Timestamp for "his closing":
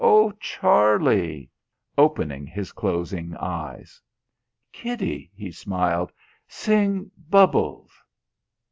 2.47-3.35